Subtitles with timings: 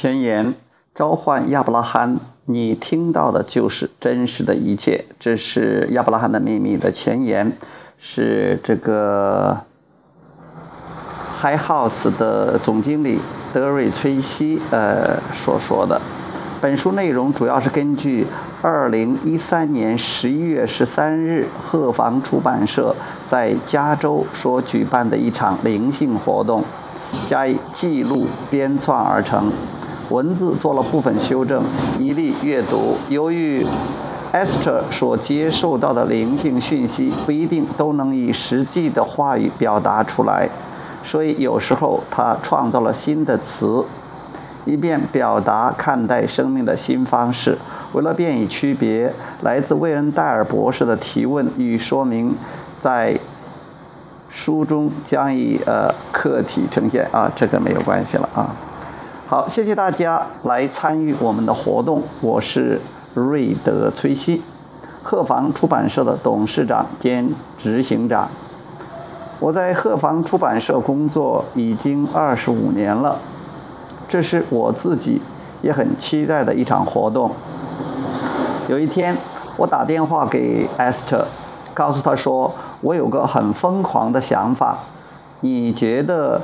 [0.00, 0.54] 前言：
[0.94, 5.04] 召唤亚伯拉罕，你听到的就是真实的一切。
[5.18, 7.52] 这是《亚伯拉罕的秘密》的前言，
[7.98, 9.60] 是这个
[11.42, 13.18] High House 的总经理
[13.52, 16.00] 德瑞·崔西呃所说的。
[16.62, 18.26] 本书内容主要是根据
[18.62, 22.96] 2013年11月13日鹤房出版社
[23.30, 26.64] 在加州所举办的一场灵性活动
[27.28, 29.52] 加以记录编撰而成。
[30.10, 31.62] 文字做了部分修正，
[32.00, 32.96] 以利阅读。
[33.08, 33.64] 由于
[34.32, 40.48] Esther 所接受到的灵性讯息不一定都能以实际的话语表达出来，
[41.04, 43.84] 所以有时候他创造了新的词，
[44.64, 47.56] 以便表达看待生命的新方式。
[47.92, 52.34] 为了便于区别来自魏恩戴尔博士的提问与说明，
[52.82, 53.16] 在
[54.28, 58.50] 书中将以呃客体呈现啊，这个没有关系了啊。
[59.30, 62.02] 好，谢谢大家来参与我们的活动。
[62.20, 62.80] 我是
[63.14, 64.42] 瑞德·崔西，
[65.04, 68.28] 鹤房出版社的董事长兼执行长。
[69.38, 73.20] 我在鹤房出版社工作已经二十五年了，
[74.08, 75.22] 这是我自己
[75.62, 77.30] 也很期待的一场活动。
[78.66, 79.16] 有一天，
[79.56, 81.26] 我打电话给 Esther，
[81.72, 84.78] 告诉她说我有个很疯狂的想法，
[85.38, 86.42] 你觉得？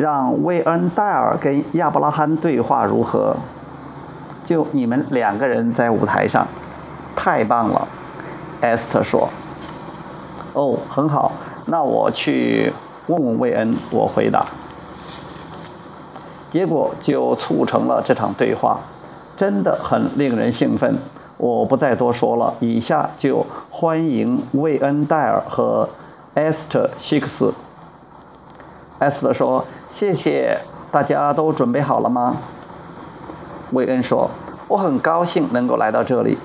[0.00, 3.36] 让魏恩戴尔跟亚伯拉罕对话如何？
[4.46, 6.48] 就你们两个人在舞台上，
[7.14, 7.86] 太棒了，
[8.62, 9.28] 艾斯特说。
[10.54, 11.32] 哦，很好，
[11.66, 12.72] 那我去
[13.08, 13.76] 问问魏恩。
[13.90, 14.46] 我回答。
[16.50, 18.80] 结果就促成了这场对话，
[19.36, 20.96] 真的很令人兴奋。
[21.36, 25.90] 我不再多说了，以下就欢迎魏恩戴尔和
[26.32, 27.52] 艾斯特希克斯。
[28.98, 29.66] 艾斯特说。
[29.90, 30.58] 谢谢，
[30.90, 32.36] 大家都准备好了吗？
[33.72, 34.30] 韦恩说
[34.66, 36.38] ：“我很高兴能够来到这里，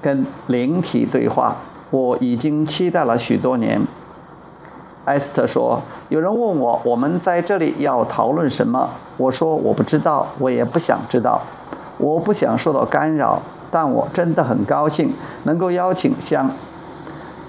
[0.00, 1.56] 跟灵体对话。
[1.90, 3.82] 我已经期待了许多年。”
[5.04, 8.90] 艾斯特说：“有人问我，我们在这里要讨论什么？
[9.16, 11.42] 我说我不知道，我也不想知道。
[11.98, 15.12] 我不想受到干扰，但我真的很高兴
[15.42, 16.50] 能够邀请像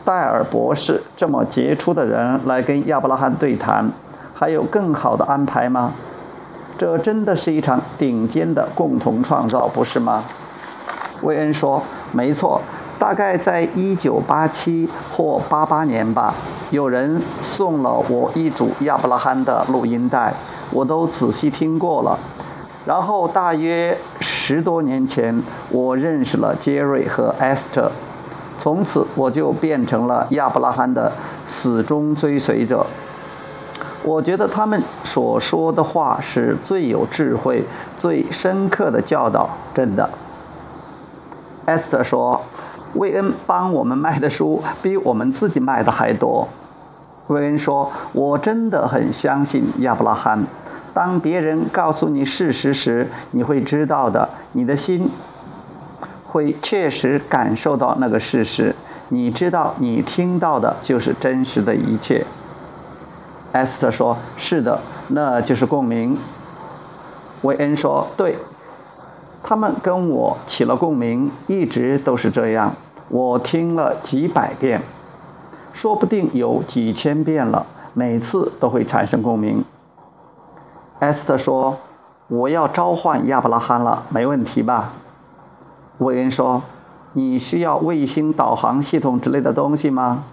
[0.03, 3.91] 戴尔博士这么杰出的人来跟亚伯拉罕对谈。”
[4.37, 5.93] 还有更好的安排吗？
[6.77, 10.25] 这真的是一场顶尖的共同创造，不是吗？
[11.21, 11.81] 韦恩说
[12.11, 12.59] ：“没错，
[12.99, 16.33] 大概在一九八七或八八年吧，
[16.71, 20.33] 有人送了我一组亚伯拉罕的录音带，
[20.71, 22.19] 我都仔细听过了。
[22.85, 27.89] 然后大约十多年前，我认识了杰瑞和艾斯特，
[28.59, 31.13] 从此我就变成了亚伯拉罕的
[31.47, 32.85] 死忠追随者。”
[34.05, 37.63] 我觉得他们所说的话是最有智慧、
[37.97, 40.07] 最深刻的教导，真的。
[41.65, 42.43] 艾斯特说
[42.93, 46.47] ：“魏恩帮我们卖的书比我们自己卖的还多。”
[47.25, 50.45] 魏恩说：“我真的很相信亚伯拉罕。
[50.93, 55.09] 当别人告诉你事实时，你会知道的，你的心
[56.27, 58.75] 会确实感受到那个事实。
[59.09, 62.23] 你知道，你听到的就是真实的一切。”
[63.55, 66.17] 艾斯特说：“是的，那就是共鸣。”
[67.41, 68.37] 韦恩说：“对，
[69.43, 72.73] 他们跟我起了共鸣，一直都是这样。
[73.07, 74.81] 我听了几百遍，
[75.71, 79.63] 说不定有几千遍了，每次都会产生共鸣。”
[80.99, 81.77] 艾斯特说
[82.27, 84.91] ：“我要召唤亚伯拉罕了，没问题吧？”
[85.99, 86.61] 韦恩说
[87.13, 90.25] ：“你需要卫星导航系统之类的东西吗？”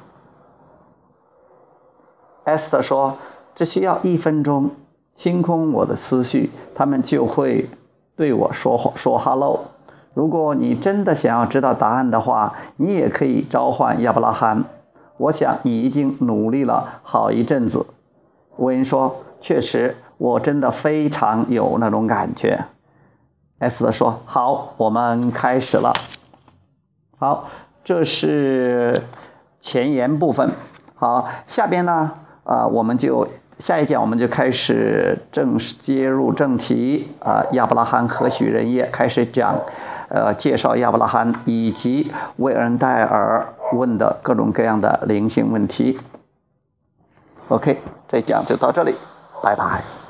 [2.44, 3.18] 艾斯特说
[3.54, 4.70] ：“只需要一分钟，
[5.14, 7.70] 清空我的思绪，他们就会
[8.16, 9.66] 对我说说 ‘hello’。
[10.14, 14.64] 如果你真的想要知道答案的话，你也可以召唤亚伯拉罕。
[15.18, 17.86] 我想你已经努力了好一阵子。”
[18.58, 22.64] 韦恩说：“确实，我真的非常有那种感觉。”
[23.60, 25.92] 艾斯特说：“好，我们开始了。
[27.18, 27.48] 好，
[27.84, 29.04] 这是
[29.60, 30.52] 前言部分。
[30.96, 32.12] 好，下边呢？”
[32.44, 33.28] 啊，我们就
[33.60, 38.86] 下一讲我们就开始正式接入正题啊，亚伯拉罕何许人也？
[38.90, 39.60] 开始讲，
[40.08, 46.00] 呃，介绍亚伯拉罕以及魏恩戴尔问的各种各样的灵性问题。
[47.48, 47.78] OK，
[48.08, 48.94] 这讲就到这里，
[49.42, 50.01] 拜拜。